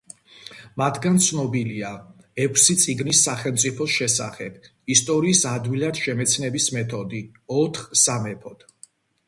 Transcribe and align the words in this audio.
მათგან 0.81 1.19
ცნობილია: 1.25 1.91
„ექვსი 2.45 2.77
წიგნი 2.85 3.13
სახელმწიფოს 3.19 3.93
შესახებ“, 3.99 4.57
„ისტორიის 4.97 5.45
ადვილად 5.53 6.03
შემეცნების 6.09 6.73
მეთოდი“, 6.79 7.23
„ოთხ 7.63 7.89
სამეფოდ“. 8.07 8.69